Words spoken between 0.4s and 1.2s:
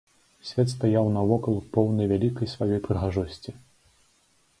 Свет стаяў